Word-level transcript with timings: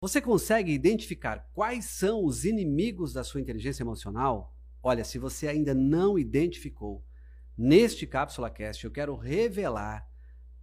Você 0.00 0.20
consegue 0.20 0.70
identificar 0.70 1.48
quais 1.52 1.86
são 1.86 2.24
os 2.24 2.44
inimigos 2.44 3.12
da 3.12 3.24
sua 3.24 3.40
inteligência 3.40 3.82
emocional? 3.82 4.54
Olha, 4.80 5.02
se 5.02 5.18
você 5.18 5.48
ainda 5.48 5.74
não 5.74 6.16
identificou, 6.16 7.02
neste 7.56 8.06
Cápsula 8.06 8.48
Cast 8.48 8.84
eu 8.84 8.92
quero 8.92 9.16
revelar 9.16 10.08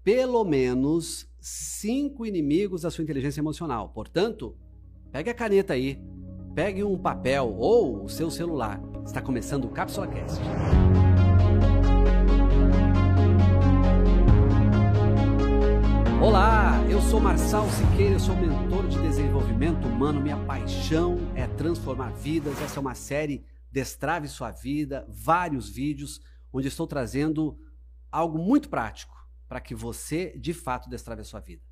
pelo 0.01 0.45
menos 0.45 1.29
cinco 1.37 2.25
inimigos 2.25 2.83
da 2.83 2.91
sua 2.91 3.03
inteligência 3.03 3.41
emocional. 3.41 3.89
Portanto, 3.89 4.57
pegue 5.11 5.29
a 5.29 5.33
caneta 5.33 5.73
aí, 5.73 5.99
pegue 6.53 6.81
um 6.81 6.97
papel 6.97 7.53
ou 7.57 8.05
o 8.05 8.07
seu 8.07 8.31
celular. 8.31 8.81
Está 9.05 9.21
começando 9.21 9.65
o 9.65 9.69
Cápsula 9.69 10.07
Cast. 10.07 10.39
Marçal 17.25 17.67
Siqueira, 17.71 18.13
eu 18.13 18.19
sou 18.19 18.35
mentor 18.35 18.87
de 18.87 19.01
desenvolvimento 19.01 19.87
humano. 19.87 20.21
Minha 20.21 20.37
paixão 20.45 21.17
é 21.33 21.47
transformar 21.47 22.11
vidas. 22.11 22.61
Essa 22.61 22.77
é 22.77 22.79
uma 22.79 22.93
série 22.93 23.43
Destrave 23.71 24.27
Sua 24.27 24.51
Vida, 24.51 25.07
vários 25.09 25.67
vídeos 25.67 26.21
onde 26.53 26.67
estou 26.67 26.85
trazendo 26.85 27.59
algo 28.11 28.37
muito 28.37 28.69
prático 28.69 29.27
para 29.49 29.59
que 29.59 29.73
você 29.73 30.37
de 30.37 30.53
fato 30.53 30.87
destrave 30.87 31.21
a 31.21 31.23
sua 31.23 31.39
vida. 31.39 31.63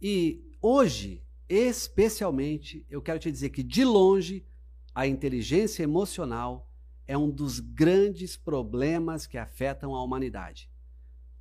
E 0.00 0.48
hoje, 0.62 1.20
especialmente, 1.48 2.86
eu 2.88 3.02
quero 3.02 3.18
te 3.18 3.30
dizer 3.30 3.50
que 3.50 3.64
de 3.64 3.84
longe 3.84 4.46
a 4.94 5.04
inteligência 5.04 5.82
emocional 5.82 6.70
é 7.08 7.18
um 7.18 7.28
dos 7.28 7.58
grandes 7.58 8.36
problemas 8.36 9.26
que 9.26 9.36
afetam 9.36 9.96
a 9.96 10.02
humanidade. 10.04 10.70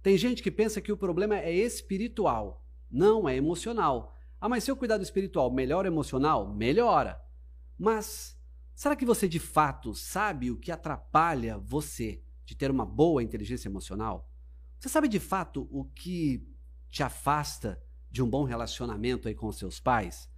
Tem 0.02 0.18
gente 0.18 0.42
que 0.42 0.50
pensa 0.50 0.82
que 0.82 0.92
o 0.92 0.98
problema 0.98 1.38
é 1.38 1.54
espiritual. 1.54 2.65
Não, 2.90 3.28
é 3.28 3.36
emocional. 3.36 4.16
Ah, 4.40 4.50
mas 4.50 4.64
se 4.64 4.72
eu 4.72 4.78
cuidar 4.78 4.98
do 4.98 5.04
espiritual, 5.04 5.52
melhora 5.52 5.88
emocional? 5.88 6.54
Melhora. 6.54 7.22
Mas 7.78 8.38
será 8.74 8.96
que 8.96 9.06
você 9.06 9.28
de 9.28 9.40
fato 9.40 9.94
sabe 9.94 10.52
o 10.52 10.58
que 10.58 10.72
atrapalha 10.72 11.58
você 11.58 12.22
de 12.46 12.56
ter 12.56 12.70
uma 12.70 12.86
boa 12.86 13.24
inteligência 13.24 13.68
emocional? 13.68 14.30
Você 14.80 14.90
sabe 14.90 15.08
de 15.08 15.20
fato 15.20 15.68
o 15.72 15.86
que 15.86 16.48
te 16.90 17.02
afasta 17.02 17.82
de 18.12 18.22
um 18.22 18.30
bom 18.30 18.44
relacionamento 18.44 19.28
aí 19.28 19.36
com 19.36 19.52
seus 19.52 19.80
pais? 19.80 20.30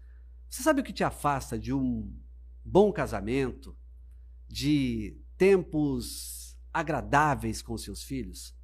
Você 0.49 0.63
sabe 0.63 0.81
o 0.81 0.83
que 0.83 0.93
te 0.93 1.03
afasta 1.03 1.59
de 1.59 1.73
um 1.73 2.17
bom 2.63 2.91
casamento, 2.91 3.77
de 4.47 5.21
tempos 5.37 6.57
agradáveis 6.73 7.61
com 7.61 7.77
seus 7.77 8.03
filhos? 8.03 8.55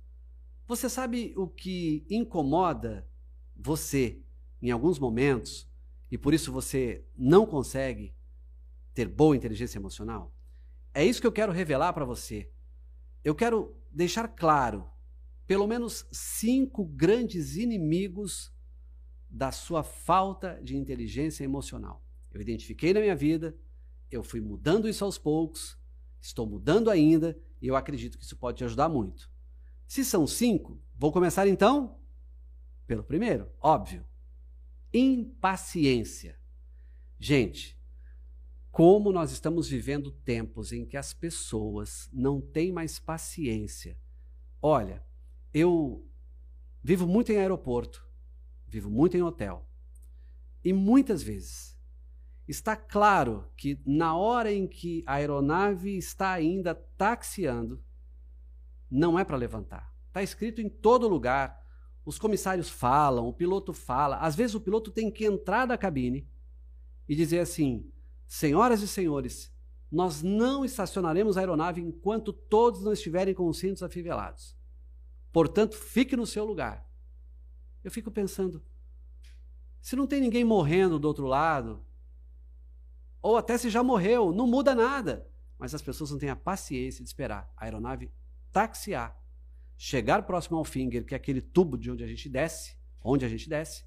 Você 0.65 0.89
sabe 0.89 1.33
o 1.35 1.47
que 1.47 2.05
incomoda 2.09 3.07
você 3.55 4.21
em 4.61 4.71
alguns 4.71 4.99
momentos 4.99 5.69
e 6.09 6.17
por 6.17 6.33
isso 6.33 6.51
você 6.51 7.05
não 7.17 7.45
consegue 7.45 8.13
ter 8.93 9.07
boa 9.07 9.35
inteligência 9.35 9.77
emocional? 9.77 10.33
É 10.93 11.03
isso 11.03 11.19
que 11.19 11.27
eu 11.27 11.31
quero 11.31 11.51
revelar 11.51 11.91
para 11.93 12.05
você. 12.05 12.49
Eu 13.23 13.33
quero 13.33 13.75
deixar 13.91 14.27
claro 14.27 14.89
pelo 15.47 15.67
menos 15.67 16.07
cinco 16.11 16.85
grandes 16.85 17.57
inimigos 17.57 18.53
da 19.29 19.51
sua 19.51 19.83
falta 19.83 20.59
de 20.63 20.77
inteligência 20.77 21.43
emocional. 21.43 22.03
Eu 22.31 22.39
identifiquei 22.41 22.93
na 22.93 22.99
minha 22.99 23.15
vida, 23.15 23.55
eu 24.11 24.23
fui 24.23 24.39
mudando 24.39 24.87
isso 24.87 25.03
aos 25.03 25.17
poucos, 25.17 25.77
estou 26.21 26.45
mudando 26.45 26.89
ainda 26.89 27.37
e 27.61 27.67
eu 27.67 27.75
acredito 27.75 28.17
que 28.17 28.23
isso 28.23 28.37
pode 28.37 28.59
te 28.59 28.63
ajudar 28.63 28.87
muito. 28.89 29.29
Se 29.87 30.05
são 30.05 30.25
cinco, 30.25 30.79
vou 30.95 31.11
começar 31.11 31.47
então 31.47 31.97
pelo 32.93 33.03
primeiro, 33.03 33.49
óbvio. 33.59 34.05
Impaciência. 34.93 36.39
Gente, 37.17 37.75
como 38.69 39.11
nós 39.11 39.31
estamos 39.31 39.67
vivendo 39.67 40.11
tempos 40.11 40.71
em 40.71 40.85
que 40.85 40.95
as 40.95 41.11
pessoas 41.11 42.07
não 42.13 42.39
têm 42.39 42.71
mais 42.71 42.99
paciência. 42.99 43.97
Olha, 44.61 45.03
eu 45.51 46.07
vivo 46.83 47.07
muito 47.07 47.31
em 47.31 47.37
aeroporto, 47.37 48.07
vivo 48.67 48.91
muito 48.91 49.17
em 49.17 49.23
hotel. 49.23 49.67
E 50.63 50.71
muitas 50.71 51.23
vezes 51.23 51.75
está 52.47 52.75
claro 52.75 53.51
que 53.57 53.81
na 53.87 54.15
hora 54.15 54.53
em 54.53 54.67
que 54.67 55.03
a 55.07 55.13
aeronave 55.15 55.97
está 55.97 56.31
ainda 56.31 56.75
taxiando, 56.75 57.83
não 58.87 59.17
é 59.17 59.25
para 59.25 59.35
levantar. 59.35 59.91
Está 60.09 60.21
escrito 60.21 60.61
em 60.61 60.69
todo 60.69 61.07
lugar. 61.07 61.62
Os 62.05 62.19
comissários 62.19 62.69
falam, 62.69 63.27
o 63.27 63.33
piloto 63.33 63.73
fala. 63.73 64.17
Às 64.17 64.35
vezes 64.35 64.55
o 64.55 64.61
piloto 64.61 64.91
tem 64.91 65.09
que 65.09 65.25
entrar 65.25 65.65
da 65.65 65.77
cabine 65.77 66.27
e 67.07 67.15
dizer 67.15 67.39
assim: 67.39 67.89
Senhoras 68.27 68.81
e 68.81 68.87
senhores, 68.87 69.53
nós 69.91 70.21
não 70.21 70.65
estacionaremos 70.65 71.37
a 71.37 71.41
aeronave 71.41 71.81
enquanto 71.81 72.33
todos 72.33 72.81
não 72.81 72.93
estiverem 72.93 73.33
com 73.33 73.47
os 73.47 73.59
cintos 73.59 73.83
afivelados. 73.83 74.55
Portanto, 75.31 75.75
fique 75.75 76.15
no 76.15 76.25
seu 76.25 76.43
lugar. 76.43 76.87
Eu 77.83 77.91
fico 77.91 78.11
pensando: 78.11 78.61
se 79.81 79.95
não 79.95 80.07
tem 80.07 80.19
ninguém 80.19 80.43
morrendo 80.43 80.99
do 80.99 81.07
outro 81.07 81.25
lado, 81.25 81.85
ou 83.21 83.37
até 83.37 83.57
se 83.57 83.69
já 83.69 83.81
morreu, 83.81 84.31
não 84.31 84.45
muda 84.45 84.75
nada. 84.75 85.27
Mas 85.57 85.73
as 85.73 85.81
pessoas 85.81 86.11
não 86.11 86.17
têm 86.17 86.29
a 86.29 86.35
paciência 86.35 87.03
de 87.03 87.09
esperar 87.09 87.49
a 87.55 87.65
aeronave 87.65 88.11
taxiar, 88.51 89.17
chegar 89.77 90.23
próximo 90.23 90.57
ao 90.57 90.63
finger, 90.63 91.05
que 91.05 91.13
é 91.13 91.17
aquele 91.17 91.41
tubo 91.41 91.77
de 91.77 91.91
onde 91.91 92.03
a 92.03 92.07
gente 92.07 92.29
desce, 92.29 92.75
onde 93.01 93.25
a 93.25 93.29
gente 93.29 93.49
desce, 93.49 93.85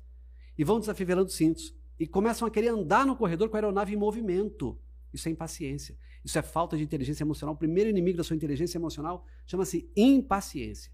e 0.56 0.64
vão 0.64 0.78
desafivelando 0.78 1.30
cintos 1.30 1.74
e 1.98 2.06
começam 2.06 2.46
a 2.46 2.50
querer 2.50 2.68
andar 2.68 3.06
no 3.06 3.16
corredor 3.16 3.48
com 3.48 3.56
a 3.56 3.58
aeronave 3.58 3.94
em 3.94 3.96
movimento. 3.96 4.78
Isso 5.12 5.28
é 5.28 5.32
impaciência. 5.32 5.96
Isso 6.24 6.38
é 6.38 6.42
falta 6.42 6.76
de 6.76 6.82
inteligência 6.82 7.24
emocional. 7.24 7.54
O 7.54 7.58
primeiro 7.58 7.88
inimigo 7.88 8.18
da 8.18 8.24
sua 8.24 8.36
inteligência 8.36 8.76
emocional 8.76 9.24
chama-se 9.46 9.90
impaciência. 9.96 10.92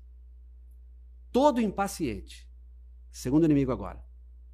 Todo 1.33 1.61
impaciente, 1.61 2.49
segundo 3.11 3.45
inimigo 3.47 3.73
agora, 3.73 4.05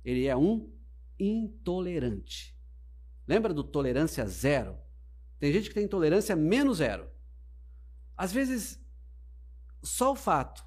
ele 0.04 0.26
é 0.26 0.36
um 0.36 0.70
intolerante. 1.18 2.56
Lembra 3.26 3.52
do 3.52 3.64
tolerância 3.64 4.24
zero? 4.26 4.78
Tem 5.38 5.52
gente 5.52 5.68
que 5.68 5.74
tem 5.74 5.84
intolerância 5.84 6.34
menos 6.34 6.78
zero. 6.78 7.10
Às 8.16 8.32
vezes 8.32 8.80
só 9.88 10.12
o 10.12 10.16
fato 10.16 10.64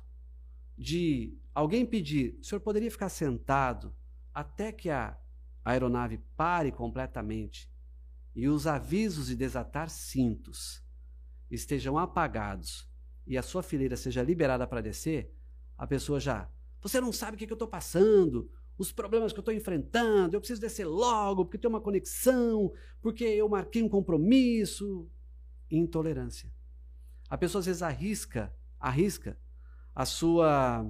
de 0.78 1.38
alguém 1.54 1.86
pedir, 1.86 2.38
o 2.42 2.44
senhor 2.44 2.60
poderia 2.60 2.90
ficar 2.90 3.10
sentado 3.10 3.96
até 4.34 4.72
que 4.72 4.90
a 4.90 5.18
aeronave 5.64 6.18
pare 6.36 6.72
completamente 6.72 7.70
e 8.36 8.48
os 8.48 8.66
avisos 8.66 9.28
de 9.28 9.36
desatar 9.36 9.90
cintos 9.90 10.84
estejam 11.50 11.98
apagados 11.98 12.90
e 13.28 13.38
a 13.38 13.44
sua 13.44 13.62
fileira 13.62 13.96
seja 13.96 14.24
liberada 14.24 14.66
para 14.66 14.82
descer, 14.82 15.34
a 15.78 15.86
pessoa 15.86 16.20
já. 16.20 16.50
Você 16.82 17.00
não 17.00 17.12
sabe 17.12 17.36
o 17.36 17.38
que, 17.38 17.46
que 17.46 17.54
eu 17.54 17.56
estou 17.56 17.68
passando, 17.68 18.50
os 18.78 18.92
problemas 18.92 19.32
que 19.32 19.38
eu 19.38 19.42
estou 19.42 19.54
enfrentando, 19.54 20.36
eu 20.36 20.40
preciso 20.40 20.62
descer 20.62 20.86
logo, 20.86 21.46
porque 21.46 21.58
tem 21.58 21.70
uma 21.70 21.82
conexão, 21.82 22.74
porque 23.02 23.24
eu 23.24 23.48
marquei 23.48 23.84
um 23.84 23.90
compromisso. 23.90 25.08
Intolerância. 25.70 26.52
A 27.30 27.38
pessoa 27.38 27.60
às 27.60 27.66
vezes 27.66 27.82
arrisca 27.82 28.54
arrisca 28.82 29.38
a 29.94 30.06
sua 30.06 30.86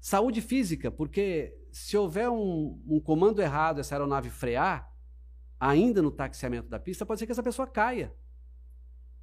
saúde 0.00 0.40
física, 0.40 0.90
porque 0.90 1.58
se 1.72 1.96
houver 1.96 2.30
um, 2.30 2.80
um 2.86 3.00
comando 3.00 3.42
errado, 3.42 3.80
essa 3.80 3.94
aeronave 3.94 4.30
frear, 4.30 4.92
ainda 5.58 6.00
no 6.00 6.10
taxiamento 6.10 6.68
da 6.68 6.78
pista, 6.78 7.04
pode 7.04 7.18
ser 7.18 7.26
que 7.26 7.32
essa 7.32 7.42
pessoa 7.42 7.66
caia. 7.66 8.14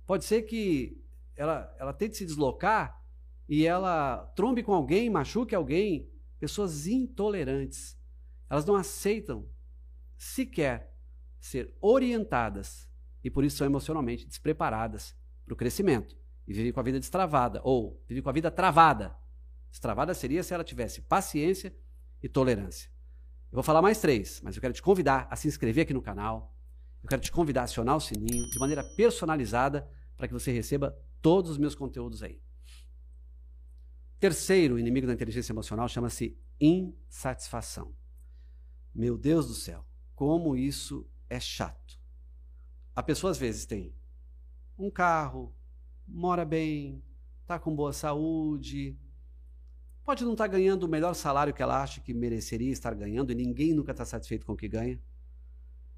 Pode 0.06 0.26
ser 0.26 0.42
que 0.42 1.02
ela, 1.36 1.74
ela 1.80 1.94
tente 1.94 2.18
se 2.18 2.26
deslocar 2.26 3.02
e 3.48 3.66
ela 3.66 4.32
trombe 4.36 4.64
com 4.64 4.74
alguém, 4.74 5.10
machuque 5.10 5.56
alguém. 5.56 6.10
Pessoas 6.40 6.88
intolerantes. 6.88 7.98
Elas 8.50 8.66
não 8.66 8.76
aceitam 8.76 9.48
sequer 10.18 10.94
ser 11.40 11.76
orientadas 11.80 12.90
e 13.24 13.30
por 13.30 13.44
isso 13.44 13.58
são 13.58 13.68
emocionalmente 13.68 14.28
despreparadas 14.28 15.16
para 15.46 15.53
o 15.53 15.58
crescimento 15.58 16.21
e 16.47 16.53
vive 16.53 16.72
com 16.72 16.79
a 16.79 16.84
vida 16.84 16.99
destravada, 16.99 17.61
ou 17.64 18.02
vive 18.08 18.22
com 18.22 18.29
a 18.29 18.34
vida 18.34 18.49
travada. 18.52 19.16
Destravada 19.70 20.14
seria 20.14 20.43
se 20.43 20.53
ela 20.53 20.64
tivesse 20.64 21.02
paciência 21.02 21.76
e 22.22 22.28
tolerância. 22.28 22.90
Eu 23.52 23.55
vou 23.55 23.64
falar 23.64 23.82
mais 23.82 23.99
três, 23.99 24.41
mas 24.41 24.55
eu 24.55 24.61
quero 24.61 24.73
te 24.73 24.82
convidar 24.82 25.28
a 25.29 25.35
se 25.35 25.47
inscrever 25.47 25.84
aqui 25.84 25.93
no 25.93 26.02
canal. 26.02 26.55
Eu 27.03 27.09
quero 27.09 27.22
te 27.22 27.32
convidar 27.32 27.61
a 27.61 27.64
acionar 27.66 27.96
o 27.96 28.02
sininho 28.02 28.49
de 28.49 28.59
maneira 28.59 28.84
personalizada 28.96 29.90
para 30.16 30.28
que 30.28 30.34
você 30.34 30.52
receba 30.52 30.97
todos 31.22 31.52
os 31.52 31.58
meus 31.58 31.76
conteúdos 31.76 32.23
aí. 32.23 32.41
Terceiro 34.20 34.78
inimigo 34.78 35.08
da 35.08 35.14
inteligência 35.14 35.52
emocional 35.52 35.90
chama-se 35.90 36.37
insatisfação. 36.59 37.96
Meu 38.94 39.17
Deus 39.17 39.47
do 39.47 39.53
céu, 39.53 39.85
como 40.14 40.55
isso 40.55 41.09
é 41.29 41.40
chato. 41.40 41.99
A 42.96 43.02
pessoa 43.02 43.32
às 43.32 43.37
vezes 43.37 43.66
tem 43.66 43.96
um 44.78 44.91
carro, 44.91 45.55
mora 46.11 46.43
bem, 46.43 47.02
está 47.41 47.58
com 47.58 47.73
boa 47.73 47.93
saúde, 47.93 48.97
pode 50.03 50.25
não 50.25 50.34
estar 50.34 50.43
tá 50.43 50.52
ganhando 50.52 50.84
o 50.84 50.90
melhor 50.90 51.13
salário 51.13 51.53
que 51.53 51.63
ela 51.63 51.81
acha 51.81 52.02
que 52.02 52.13
mereceria 52.13 52.72
estar 52.72 52.93
ganhando, 52.93 53.31
e 53.31 53.35
ninguém 53.35 53.73
nunca 53.73 53.91
está 53.91 54.03
satisfeito 54.03 54.46
com 54.46 54.53
o 54.53 54.58
que 54.58 54.67
ganha. 54.67 55.02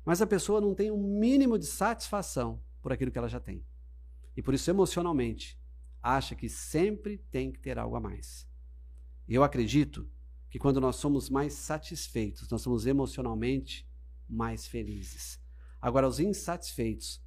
mas 0.05 0.21
a 0.21 0.27
pessoa 0.27 0.59
não 0.59 0.75
tem 0.75 0.91
um 0.91 1.01
mínimo 1.01 1.57
de 1.57 1.65
satisfação 1.65 2.61
por 2.81 2.91
aquilo 2.91 3.09
que 3.09 3.17
ela 3.17 3.29
já 3.29 3.39
tem. 3.39 3.65
E 4.35 4.41
por 4.41 4.53
isso, 4.53 4.69
emocionalmente, 4.69 5.57
acha 6.01 6.35
que 6.35 6.49
sempre 6.49 7.17
tem 7.31 7.51
que 7.51 7.59
ter 7.59 7.79
algo 7.79 7.95
a 7.95 8.01
mais. 8.01 8.45
Eu 9.27 9.43
acredito 9.43 10.09
que 10.49 10.59
quando 10.59 10.81
nós 10.81 10.97
somos 10.97 11.29
mais 11.29 11.53
satisfeitos, 11.53 12.49
nós 12.49 12.61
somos 12.61 12.85
emocionalmente 12.85 13.87
mais 14.27 14.67
felizes. 14.67 15.39
Agora, 15.81 16.07
os 16.07 16.19
insatisfeitos, 16.19 17.23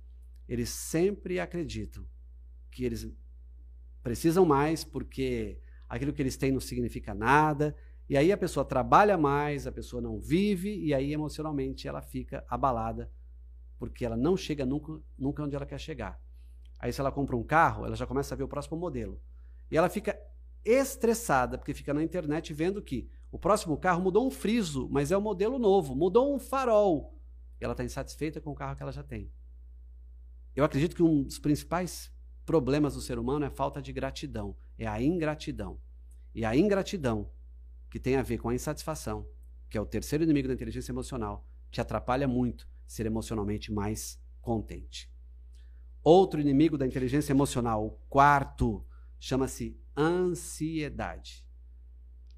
eles 0.46 0.68
sempre 0.68 1.40
acreditam 1.40 2.06
que 2.76 2.84
eles 2.84 3.11
precisam 4.02 4.44
mais 4.44 4.84
porque 4.84 5.58
aquilo 5.88 6.12
que 6.12 6.20
eles 6.20 6.37
têm 6.37 6.52
não 6.52 6.61
significa 6.61 7.14
nada. 7.14 7.75
E 8.06 8.19
aí 8.19 8.31
a 8.31 8.37
pessoa 8.37 8.67
trabalha 8.67 9.17
mais, 9.17 9.67
a 9.67 9.73
pessoa 9.73 10.02
não 10.02 10.20
vive, 10.20 10.78
e 10.84 10.93
aí 10.93 11.11
emocionalmente 11.11 11.88
ela 11.88 12.02
fica 12.02 12.44
abalada, 12.46 13.11
porque 13.78 14.05
ela 14.05 14.17
não 14.17 14.37
chega 14.37 14.67
nunca, 14.67 15.00
nunca 15.19 15.43
onde 15.43 15.56
ela 15.56 15.64
quer 15.64 15.81
chegar. 15.81 16.20
Aí 16.78 16.93
se 16.93 17.00
ela 17.00 17.11
compra 17.11 17.34
um 17.34 17.43
carro, 17.43 17.87
ela 17.87 17.96
já 17.96 18.06
começa 18.06 18.34
a 18.34 18.37
ver 18.37 18.44
o 18.44 18.49
próximo 18.49 18.76
modelo. 18.76 19.19
E 19.70 19.76
ela 19.76 19.88
fica 19.88 20.20
estressada, 20.62 21.56
porque 21.56 21.72
fica 21.72 21.94
na 21.94 22.02
internet 22.02 22.52
vendo 22.52 22.82
que 22.82 23.08
o 23.32 23.38
próximo 23.38 23.79
carro 23.79 24.02
mudou 24.02 24.26
um 24.26 24.31
friso, 24.31 24.87
mas 24.90 25.11
é 25.11 25.17
um 25.17 25.22
modelo 25.22 25.58
novo, 25.58 25.96
mudou 25.96 26.34
um 26.34 26.38
farol. 26.38 27.19
E 27.58 27.64
ela 27.64 27.72
está 27.72 27.82
insatisfeita 27.82 28.38
com 28.38 28.50
o 28.50 28.55
carro 28.55 28.76
que 28.76 28.82
ela 28.82 28.93
já 28.93 29.02
tem. 29.02 29.32
Eu 30.55 30.62
acredito 30.62 30.94
que 30.94 31.02
um 31.02 31.22
dos 31.22 31.38
principais 31.38 32.14
problemas 32.46 32.94
do 32.94 33.00
ser 33.00 33.19
humano 33.19 33.44
é 33.44 33.50
falta 33.50 33.82
de 33.82 33.93
gratidão, 33.93 34.56
é 34.78 34.87
a 34.87 35.02
ingratidão. 35.02 35.78
E 36.32 36.44
a 36.44 36.56
ingratidão, 36.56 37.28
que 37.90 37.98
tem 37.98 38.16
a 38.16 38.22
ver 38.22 38.38
com 38.38 38.48
a 38.48 38.54
insatisfação, 38.54 39.28
que 39.69 39.76
é 39.76 39.81
o 39.81 39.87
terceiro 39.87 40.22
inimigo 40.22 40.46
da 40.46 40.54
inteligência 40.54 40.93
emocional, 40.93 41.44
te 41.70 41.81
atrapalha 41.81 42.28
muito 42.28 42.69
ser 42.87 43.04
emocionalmente 43.04 43.72
mais 43.72 44.22
contente. 44.40 45.12
Outro 46.02 46.40
inimigo 46.40 46.78
da 46.78 46.87
inteligência 46.87 47.32
emocional, 47.32 47.84
o 47.84 47.90
quarto, 48.08 48.87
chama-se 49.19 49.76
ansiedade. 49.96 51.44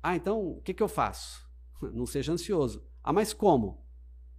Ah, 0.02 0.16
então 0.16 0.40
o 0.40 0.62
que, 0.62 0.72
que 0.72 0.82
eu 0.82 0.88
faço? 0.88 1.46
Não 1.92 2.06
seja 2.06 2.32
ansioso. 2.32 2.86
Ah, 3.04 3.12
mas 3.12 3.34
como? 3.34 3.84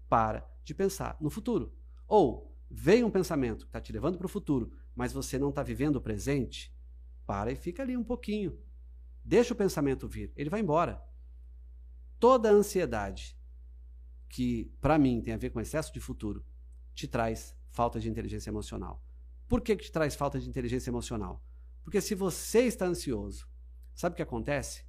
Para 0.07 0.49
de 0.63 0.73
pensar 0.73 1.15
no 1.21 1.29
futuro. 1.29 1.75
Ou 2.07 2.57
vem 2.71 3.03
um 3.03 3.11
pensamento 3.11 3.65
que 3.65 3.69
está 3.69 3.79
te 3.79 3.91
levando 3.91 4.17
para 4.17 4.25
o 4.25 4.29
futuro, 4.29 4.71
mas 4.99 5.13
você 5.13 5.39
não 5.39 5.47
está 5.47 5.63
vivendo 5.63 5.95
o 5.95 6.01
presente, 6.01 6.75
para 7.25 7.53
e 7.53 7.55
fica 7.55 7.81
ali 7.81 7.95
um 7.95 8.03
pouquinho. 8.03 8.59
Deixa 9.23 9.53
o 9.53 9.55
pensamento 9.55 10.09
vir, 10.09 10.29
ele 10.35 10.49
vai 10.49 10.59
embora. 10.59 11.01
Toda 12.19 12.51
ansiedade 12.51 13.39
que, 14.27 14.69
para 14.81 14.97
mim, 14.97 15.21
tem 15.21 15.33
a 15.33 15.37
ver 15.37 15.51
com 15.51 15.61
excesso 15.61 15.93
de 15.93 16.01
futuro, 16.01 16.45
te 16.93 17.07
traz 17.07 17.55
falta 17.69 17.97
de 17.97 18.09
inteligência 18.09 18.49
emocional. 18.49 19.01
Por 19.47 19.61
que, 19.61 19.77
que 19.77 19.85
te 19.85 19.91
traz 19.93 20.15
falta 20.15 20.37
de 20.37 20.49
inteligência 20.49 20.89
emocional? 20.89 21.41
Porque 21.81 22.01
se 22.01 22.13
você 22.13 22.63
está 22.63 22.85
ansioso, 22.85 23.47
sabe 23.95 24.11
o 24.11 24.17
que 24.17 24.21
acontece? 24.21 24.83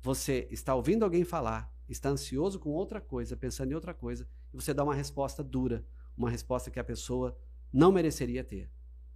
Você 0.00 0.48
está 0.50 0.74
ouvindo 0.74 1.04
alguém 1.04 1.22
falar, 1.22 1.72
está 1.88 2.08
ansioso 2.08 2.58
com 2.58 2.70
outra 2.70 3.00
coisa, 3.00 3.36
pensando 3.36 3.70
em 3.70 3.76
outra 3.76 3.94
coisa, 3.94 4.28
e 4.52 4.56
você 4.56 4.74
dá 4.74 4.82
uma 4.82 4.96
resposta 4.96 5.40
dura, 5.40 5.86
uma 6.16 6.30
resposta 6.30 6.68
que 6.68 6.80
a 6.80 6.84
pessoa 6.84 7.38
não 7.72 7.92
mereceria 7.92 8.42
ter. 8.42 8.68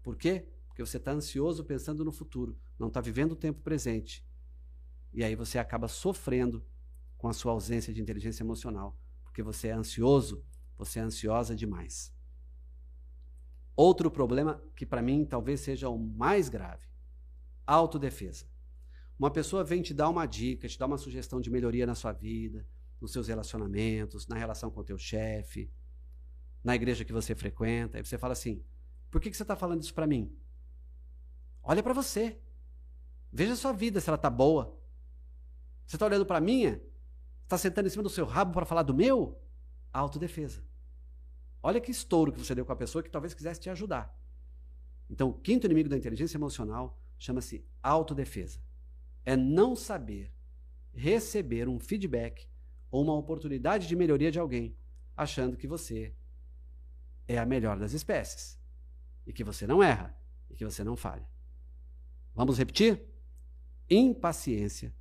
Por 0.06 0.14
quê? 0.14 0.46
Porque 0.68 0.86
você 0.86 0.98
está 0.98 1.10
ansioso 1.10 1.64
pensando 1.64 2.04
no 2.04 2.12
futuro, 2.12 2.56
não 2.78 2.86
está 2.86 3.00
vivendo 3.00 3.32
o 3.32 3.36
tempo 3.36 3.60
presente. 3.60 4.24
E 5.12 5.24
aí 5.24 5.34
você 5.34 5.58
acaba 5.58 5.88
sofrendo 5.88 6.64
com 7.18 7.26
a 7.26 7.32
sua 7.32 7.50
ausência 7.50 7.92
de 7.92 8.00
inteligência 8.00 8.44
emocional, 8.44 8.96
porque 9.24 9.42
você 9.42 9.66
é 9.66 9.72
ansioso, 9.72 10.44
você 10.78 11.00
é 11.00 11.02
ansiosa 11.02 11.56
demais. 11.56 12.14
Outro 13.74 14.08
problema 14.08 14.62
que 14.76 14.86
para 14.86 15.02
mim 15.02 15.24
talvez 15.24 15.58
seja 15.58 15.88
o 15.88 15.98
mais 15.98 16.48
grave: 16.48 16.86
autodefesa. 17.66 18.48
Uma 19.18 19.32
pessoa 19.32 19.64
vem 19.64 19.82
te 19.82 19.92
dar 19.92 20.08
uma 20.08 20.24
dica, 20.24 20.68
te 20.68 20.78
dar 20.78 20.86
uma 20.86 20.98
sugestão 20.98 21.40
de 21.40 21.50
melhoria 21.50 21.84
na 21.84 21.96
sua 21.96 22.12
vida, 22.12 22.64
nos 23.00 23.10
seus 23.10 23.26
relacionamentos, 23.26 24.28
na 24.28 24.36
relação 24.36 24.70
com 24.70 24.82
o 24.82 24.84
teu 24.84 24.98
chefe, 24.98 25.68
na 26.62 26.76
igreja 26.76 27.04
que 27.04 27.12
você 27.12 27.34
frequenta. 27.34 27.98
Aí 27.98 28.06
você 28.06 28.16
fala 28.16 28.34
assim: 28.34 28.64
por 29.16 29.22
que, 29.22 29.30
que 29.30 29.36
você 29.38 29.44
está 29.44 29.56
falando 29.56 29.80
isso 29.80 29.94
para 29.94 30.06
mim? 30.06 30.30
Olha 31.62 31.82
para 31.82 31.94
você. 31.94 32.38
Veja 33.32 33.54
a 33.54 33.56
sua 33.56 33.72
vida 33.72 33.98
se 33.98 34.10
ela 34.10 34.16
está 34.16 34.28
boa. 34.28 34.78
Você 35.86 35.96
está 35.96 36.04
olhando 36.04 36.26
para 36.26 36.36
a 36.36 36.40
minha? 36.40 36.82
Está 37.42 37.56
sentando 37.56 37.86
em 37.86 37.90
cima 37.90 38.02
do 38.02 38.10
seu 38.10 38.26
rabo 38.26 38.52
para 38.52 38.66
falar 38.66 38.82
do 38.82 38.92
meu? 38.92 39.40
Autodefesa. 39.90 40.62
Olha 41.62 41.80
que 41.80 41.90
estouro 41.90 42.30
que 42.30 42.38
você 42.38 42.54
deu 42.54 42.66
com 42.66 42.72
a 42.72 42.76
pessoa 42.76 43.02
que 43.02 43.08
talvez 43.08 43.32
quisesse 43.32 43.58
te 43.58 43.70
ajudar. 43.70 44.14
Então, 45.08 45.30
o 45.30 45.32
quinto 45.32 45.66
inimigo 45.66 45.88
da 45.88 45.96
inteligência 45.96 46.36
emocional 46.36 47.00
chama-se 47.18 47.64
autodefesa. 47.82 48.60
É 49.24 49.34
não 49.34 49.74
saber 49.74 50.30
receber 50.92 51.70
um 51.70 51.80
feedback 51.80 52.46
ou 52.90 53.02
uma 53.02 53.14
oportunidade 53.14 53.88
de 53.88 53.96
melhoria 53.96 54.30
de 54.30 54.38
alguém, 54.38 54.76
achando 55.16 55.56
que 55.56 55.66
você 55.66 56.14
é 57.26 57.38
a 57.38 57.46
melhor 57.46 57.78
das 57.78 57.94
espécies 57.94 58.65
e 59.26 59.32
que 59.32 59.44
você 59.44 59.66
não 59.66 59.82
erra 59.82 60.16
e 60.48 60.54
que 60.54 60.64
você 60.64 60.84
não 60.84 60.96
falha. 60.96 61.28
Vamos 62.34 62.58
repetir? 62.58 63.02
Impaciência, 63.88 64.94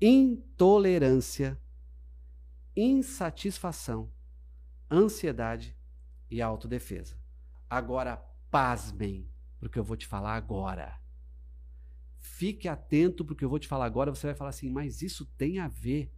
intolerância, 0.00 1.60
insatisfação 2.76 4.12
ansiedade 4.90 5.76
e 6.30 6.40
autodefesa. 6.40 7.16
Agora, 7.68 8.16
pasmem 8.50 9.28
porque 9.58 9.78
eu 9.78 9.84
vou 9.84 9.96
te 9.96 10.06
falar 10.06 10.34
agora. 10.34 10.98
Fique 12.18 12.68
atento 12.68 13.24
porque 13.24 13.44
eu 13.44 13.48
vou 13.48 13.58
te 13.58 13.68
falar 13.68 13.84
agora. 13.84 14.14
Você 14.14 14.26
vai 14.26 14.34
falar 14.34 14.50
assim, 14.50 14.70
mas 14.70 15.02
isso 15.02 15.26
tem 15.36 15.58
a 15.58 15.68
ver. 15.68 16.12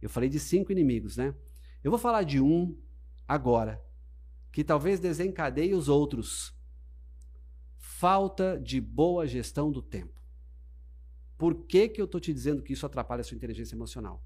Eu 0.00 0.08
falei 0.08 0.28
de 0.28 0.38
cinco 0.38 0.72
inimigos, 0.72 1.16
né? 1.16 1.34
Eu 1.82 1.90
vou 1.90 1.98
falar 1.98 2.22
de 2.22 2.40
um 2.40 2.76
agora, 3.26 3.84
que 4.56 4.64
talvez 4.64 4.98
desencadeie 4.98 5.74
os 5.74 5.86
outros. 5.86 6.56
Falta 7.76 8.58
de 8.58 8.80
boa 8.80 9.26
gestão 9.26 9.70
do 9.70 9.82
tempo. 9.82 10.18
Por 11.36 11.66
que, 11.66 11.90
que 11.90 12.00
eu 12.00 12.06
estou 12.06 12.18
te 12.18 12.32
dizendo 12.32 12.62
que 12.62 12.72
isso 12.72 12.86
atrapalha 12.86 13.20
a 13.20 13.24
sua 13.24 13.36
inteligência 13.36 13.74
emocional? 13.74 14.24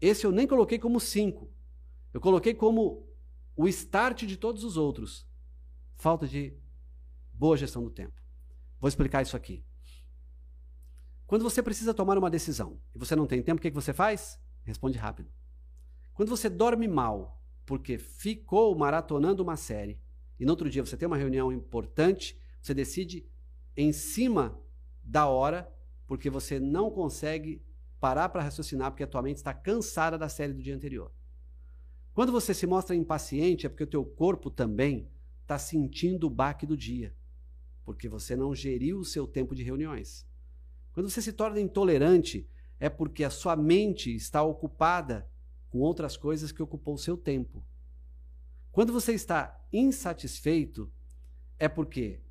Esse 0.00 0.26
eu 0.26 0.32
nem 0.32 0.48
coloquei 0.48 0.80
como 0.80 0.98
cinco. 0.98 1.48
Eu 2.12 2.20
coloquei 2.20 2.54
como 2.54 3.08
o 3.54 3.68
start 3.68 4.24
de 4.24 4.36
todos 4.36 4.64
os 4.64 4.76
outros. 4.76 5.24
Falta 5.94 6.26
de 6.26 6.52
boa 7.32 7.56
gestão 7.56 7.84
do 7.84 7.90
tempo. 7.90 8.20
Vou 8.80 8.88
explicar 8.88 9.22
isso 9.22 9.36
aqui. 9.36 9.64
Quando 11.24 11.44
você 11.44 11.62
precisa 11.62 11.94
tomar 11.94 12.18
uma 12.18 12.30
decisão 12.30 12.80
e 12.92 12.98
você 12.98 13.14
não 13.14 13.28
tem 13.28 13.40
tempo, 13.40 13.60
o 13.60 13.62
que, 13.62 13.70
que 13.70 13.76
você 13.76 13.92
faz? 13.92 14.40
Responde 14.64 14.98
rápido. 14.98 15.30
Quando 16.14 16.30
você 16.30 16.50
dorme 16.50 16.88
mal 16.88 17.40
porque 17.66 17.98
ficou 17.98 18.74
maratonando 18.78 19.42
uma 19.42 19.56
série 19.56 19.98
e 20.38 20.44
no 20.44 20.52
outro 20.52 20.70
dia 20.70 20.84
você 20.84 20.96
tem 20.96 21.06
uma 21.06 21.16
reunião 21.16 21.52
importante, 21.52 22.38
você 22.62 22.72
decide 22.72 23.26
em 23.76 23.92
cima 23.92 24.58
da 25.02 25.26
hora 25.26 25.70
porque 26.06 26.30
você 26.30 26.60
não 26.60 26.90
consegue 26.90 27.62
parar 27.98 28.28
para 28.28 28.42
raciocinar 28.42 28.90
porque 28.90 29.02
a 29.02 29.06
tua 29.06 29.22
mente 29.22 29.38
está 29.38 29.52
cansada 29.52 30.16
da 30.16 30.28
série 30.28 30.52
do 30.52 30.62
dia 30.62 30.74
anterior. 30.74 31.12
Quando 32.14 32.32
você 32.32 32.54
se 32.54 32.66
mostra 32.66 32.94
impaciente, 32.94 33.66
é 33.66 33.68
porque 33.68 33.84
o 33.84 33.88
teu 33.88 34.04
corpo 34.04 34.50
também 34.50 35.10
está 35.42 35.58
sentindo 35.58 36.26
o 36.26 36.30
baque 36.30 36.64
do 36.64 36.76
dia, 36.76 37.14
porque 37.84 38.08
você 38.08 38.34
não 38.34 38.54
geriu 38.54 38.98
o 38.98 39.04
seu 39.04 39.26
tempo 39.26 39.54
de 39.54 39.62
reuniões. 39.62 40.26
Quando 40.92 41.10
você 41.10 41.20
se 41.20 41.32
torna 41.32 41.60
intolerante, 41.60 42.48
é 42.78 42.88
porque 42.88 43.22
a 43.24 43.30
sua 43.30 43.54
mente 43.54 44.14
está 44.14 44.42
ocupada 44.42 45.28
com 45.76 45.82
outras 45.82 46.16
coisas 46.16 46.50
que 46.50 46.62
ocupou 46.62 46.94
o 46.94 46.98
seu 46.98 47.18
tempo. 47.18 47.62
Quando 48.72 48.94
você 48.94 49.12
está 49.12 49.62
insatisfeito, 49.70 50.90
é 51.58 51.68
porque 51.68 52.22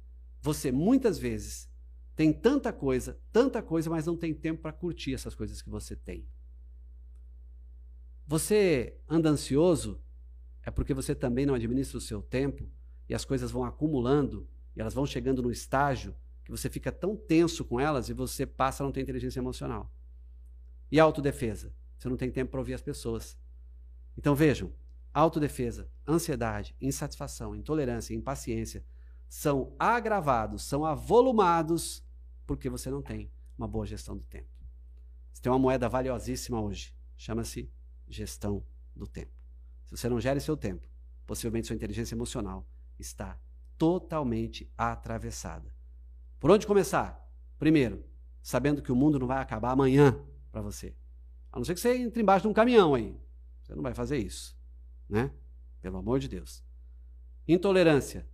você 0.42 0.72
muitas 0.72 1.20
vezes 1.20 1.70
tem 2.16 2.34
tanta 2.34 2.74
coisa, 2.74 3.20
tanta 3.32 3.62
coisa, 3.62 3.88
mas 3.88 4.08
não 4.08 4.18
tem 4.18 4.34
tempo 4.34 4.64
para 4.64 4.72
curtir 4.72 5.14
essas 5.14 5.36
coisas 5.36 5.62
que 5.62 5.70
você 5.70 5.96
tem. 5.96 6.28
Você 8.26 8.98
anda 9.08 9.30
ansioso 9.30 10.02
é 10.64 10.72
porque 10.72 10.96
você 10.96 11.14
também 11.14 11.46
não 11.46 11.54
administra 11.54 12.00
o 12.00 12.02
seu 12.02 12.24
tempo 12.24 12.68
e 13.08 13.14
as 13.14 13.24
coisas 13.24 13.52
vão 13.52 13.64
acumulando 13.64 14.50
e 14.76 14.82
elas 14.82 14.96
vão 14.96 15.06
chegando 15.06 15.44
no 15.44 15.52
estágio 15.52 16.16
que 16.44 16.50
você 16.50 16.68
fica 16.68 16.92
tão 16.92 17.16
tenso 17.16 17.64
com 17.64 17.80
elas 17.80 18.10
e 18.10 18.14
você 18.14 18.44
passa 18.44 18.82
a 18.82 18.86
não 18.86 18.92
ter 18.92 19.02
inteligência 19.02 19.40
emocional. 19.40 19.94
E 20.92 21.00
autodefesa? 21.00 21.72
Você 21.98 22.10
não 22.10 22.18
tem 22.18 22.32
tempo 22.32 22.52
para 22.52 22.60
ouvir 22.60 22.74
as 22.74 22.82
pessoas. 22.82 23.38
Então 24.18 24.36
vejam, 24.36 24.74
autodefesa, 25.14 25.90
ansiedade, 26.08 26.76
insatisfação, 26.80 27.56
intolerância, 27.56 28.14
impaciência 28.14 28.84
são 29.28 29.76
agravados, 29.80 30.64
são 30.64 30.86
avolumados 30.86 32.04
porque 32.46 32.70
você 32.70 32.90
não 32.90 33.02
tem 33.02 33.32
uma 33.58 33.68
boa 33.68 33.86
gestão 33.86 34.16
do 34.16 34.24
tempo. 34.24 34.50
Você 35.34 35.42
tem 35.42 35.52
uma 35.52 35.60
moeda 35.60 35.90
valiosíssima 35.90 36.62
hoje, 36.62 36.96
chama-se 37.18 37.70
gestão 38.08 38.64
do 38.96 39.08
tempo. 39.08 39.32
Se 39.86 39.98
você 39.98 40.08
não 40.08 40.20
gere 40.20 40.40
seu 40.40 40.56
tempo, 40.56 40.88
possivelmente 41.26 41.68
sua 41.68 41.76
inteligência 41.76 42.16
emocional 42.16 42.68
está 43.00 43.40
totalmente 43.78 44.72
atravessada. 44.78 45.74
Por 46.40 46.52
onde 46.52 46.68
começar? 46.68 47.30
Primeiro, 47.58 48.06
sabendo 48.42 48.82
que 48.82 48.92
o 48.92 48.96
mundo 48.96 49.20
não 49.20 49.28
vai 49.28 49.40
acabar 49.40 49.72
amanhã 49.72 50.18
para 50.52 50.62
você. 50.62 50.96
A 51.56 51.58
não 51.58 51.64
ser 51.64 51.74
que 51.74 51.80
você 51.80 51.98
entre 51.98 52.22
embaixo 52.22 52.44
de 52.44 52.50
um 52.50 52.54
caminhão 52.54 52.94
aí. 52.94 53.18
Você 53.64 53.74
não 53.74 53.82
vai 53.82 53.94
fazer 53.94 54.18
isso, 54.18 54.56
né? 55.08 55.32
Pelo 55.82 55.98
amor 55.98 56.20
de 56.20 56.28
Deus. 56.28 56.62
Intolerância. 57.48 58.28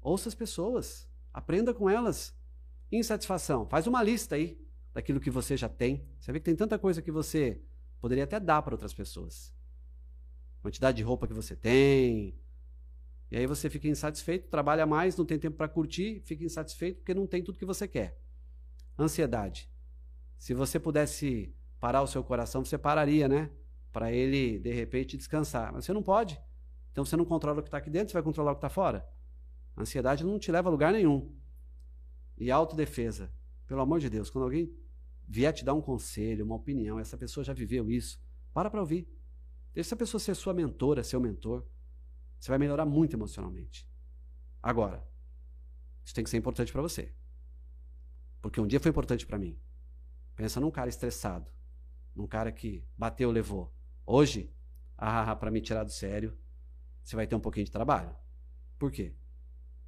Ouça 0.00 0.30
as 0.30 0.34
pessoas, 0.34 1.06
aprenda 1.30 1.74
com 1.74 1.90
elas. 1.90 2.34
Insatisfação. 2.90 3.68
Faz 3.68 3.86
uma 3.86 4.02
lista 4.02 4.34
aí 4.34 4.58
daquilo 4.94 5.20
que 5.20 5.30
você 5.30 5.58
já 5.58 5.68
tem. 5.68 6.08
Você 6.18 6.32
vê 6.32 6.40
que 6.40 6.46
tem 6.46 6.56
tanta 6.56 6.78
coisa 6.78 7.02
que 7.02 7.12
você 7.12 7.60
poderia 8.00 8.24
até 8.24 8.40
dar 8.40 8.62
para 8.62 8.74
outras 8.74 8.94
pessoas. 8.94 9.54
Quantidade 10.62 10.96
de 10.96 11.02
roupa 11.02 11.26
que 11.26 11.34
você 11.34 11.54
tem. 11.54 12.34
E 13.30 13.36
aí 13.36 13.46
você 13.46 13.68
fica 13.68 13.86
insatisfeito, 13.86 14.48
trabalha 14.48 14.86
mais, 14.86 15.16
não 15.18 15.26
tem 15.26 15.38
tempo 15.38 15.58
para 15.58 15.68
curtir, 15.68 16.22
fica 16.24 16.42
insatisfeito 16.42 17.00
porque 17.00 17.12
não 17.12 17.26
tem 17.26 17.44
tudo 17.44 17.58
que 17.58 17.66
você 17.66 17.86
quer. 17.86 18.18
Ansiedade. 18.98 19.70
Se 20.38 20.54
você 20.54 20.80
pudesse 20.80 21.54
parar 21.80 22.02
o 22.02 22.06
seu 22.06 22.22
coração, 22.22 22.64
você 22.64 22.76
pararia, 22.76 23.26
né? 23.26 23.50
Para 23.90 24.12
ele, 24.12 24.58
de 24.58 24.72
repente, 24.72 25.16
descansar. 25.16 25.72
Mas 25.72 25.84
você 25.84 25.92
não 25.92 26.02
pode. 26.02 26.40
Então 26.92 27.04
você 27.04 27.16
não 27.16 27.24
controla 27.24 27.60
o 27.60 27.62
que 27.62 27.68
está 27.68 27.78
aqui 27.78 27.90
dentro, 27.90 28.10
você 28.10 28.14
vai 28.14 28.22
controlar 28.22 28.52
o 28.52 28.54
que 28.54 28.58
está 28.58 28.68
fora. 28.68 29.08
A 29.74 29.80
ansiedade 29.80 30.24
não 30.24 30.38
te 30.38 30.52
leva 30.52 30.68
a 30.68 30.70
lugar 30.70 30.92
nenhum. 30.92 31.34
E 32.36 32.50
autodefesa. 32.50 33.32
Pelo 33.66 33.80
amor 33.80 34.00
de 34.00 34.10
Deus, 34.10 34.28
quando 34.30 34.44
alguém 34.44 34.72
vier 35.26 35.52
te 35.52 35.64
dar 35.64 35.74
um 35.74 35.80
conselho, 35.80 36.44
uma 36.44 36.56
opinião, 36.56 36.98
essa 36.98 37.16
pessoa 37.16 37.42
já 37.42 37.52
viveu 37.52 37.90
isso, 37.90 38.20
para 38.52 38.68
para 38.68 38.80
ouvir. 38.80 39.08
Deixa 39.72 39.88
essa 39.88 39.96
pessoa 39.96 40.20
ser 40.20 40.34
sua 40.34 40.52
mentora, 40.52 41.02
seu 41.04 41.20
mentor. 41.20 41.64
Você 42.38 42.50
vai 42.50 42.58
melhorar 42.58 42.84
muito 42.84 43.14
emocionalmente. 43.14 43.88
Agora, 44.62 45.06
isso 46.04 46.14
tem 46.14 46.24
que 46.24 46.30
ser 46.30 46.36
importante 46.36 46.72
para 46.72 46.82
você. 46.82 47.14
Porque 48.42 48.60
um 48.60 48.66
dia 48.66 48.80
foi 48.80 48.90
importante 48.90 49.26
para 49.26 49.38
mim. 49.38 49.58
Pensa 50.34 50.58
num 50.60 50.70
cara 50.70 50.88
estressado, 50.88 51.50
num 52.20 52.26
cara 52.26 52.52
que 52.52 52.84
bateu, 52.96 53.30
levou. 53.30 53.74
Hoje, 54.04 54.52
ah, 54.96 55.34
para 55.34 55.50
me 55.50 55.60
tirar 55.60 55.84
do 55.84 55.90
sério, 55.90 56.36
você 57.02 57.16
vai 57.16 57.26
ter 57.26 57.34
um 57.34 57.40
pouquinho 57.40 57.64
de 57.64 57.72
trabalho. 57.72 58.14
Por 58.78 58.90
quê? 58.90 59.14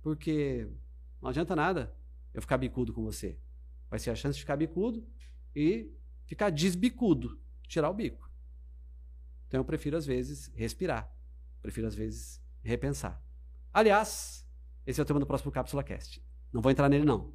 Porque 0.00 0.68
não 1.20 1.28
adianta 1.28 1.54
nada 1.54 1.94
eu 2.32 2.40
ficar 2.40 2.56
bicudo 2.56 2.92
com 2.92 3.04
você 3.04 3.38
vai 3.92 3.98
ser 3.98 4.08
a 4.08 4.14
chance 4.14 4.36
de 4.36 4.40
ficar 4.40 4.56
bicudo 4.56 5.06
e 5.54 5.94
ficar 6.24 6.48
desbicudo, 6.48 7.38
tirar 7.68 7.90
o 7.90 7.94
bico. 7.94 8.30
Então 9.46 9.60
eu 9.60 9.64
prefiro 9.66 9.98
às 9.98 10.06
vezes 10.06 10.50
respirar, 10.54 11.14
prefiro 11.60 11.86
às 11.86 11.94
vezes 11.94 12.42
repensar. 12.62 13.22
Aliás, 13.70 14.48
esse 14.86 14.98
é 14.98 15.02
o 15.02 15.04
tema 15.04 15.20
do 15.20 15.26
próximo 15.26 15.52
Cápsula 15.52 15.84
Cast. 15.84 16.24
Não 16.50 16.62
vou 16.62 16.72
entrar 16.72 16.88
nele 16.88 17.04
não. 17.04 17.34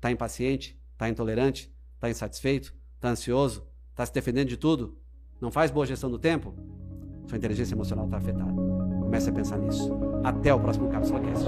Tá 0.00 0.08
impaciente? 0.12 0.80
Tá 0.96 1.08
intolerante? 1.08 1.74
Tá 1.98 2.08
insatisfeito? 2.08 2.72
Tá 3.04 3.10
ansioso? 3.10 3.62
Tá 3.94 4.06
se 4.06 4.14
defendendo 4.14 4.48
de 4.48 4.56
tudo? 4.56 4.96
Não 5.38 5.50
faz 5.50 5.70
boa 5.70 5.84
gestão 5.84 6.10
do 6.10 6.18
tempo? 6.18 6.54
Sua 7.26 7.36
inteligência 7.36 7.74
emocional 7.74 8.06
está 8.06 8.16
afetada. 8.16 8.50
Comece 8.50 9.28
a 9.28 9.32
pensar 9.34 9.58
nisso. 9.58 9.92
Até 10.24 10.54
o 10.54 10.58
próximo 10.58 10.88
Cápsula 10.88 11.20
Cast. 11.20 11.44